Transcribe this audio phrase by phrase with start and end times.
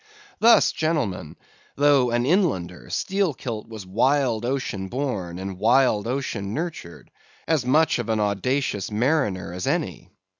[0.39, 1.35] Thus, gentlemen,
[1.75, 7.11] though an inlander, Steelkilt was wild ocean born, and wild ocean nurtured;
[7.47, 10.09] as much of an audacious mariner as any.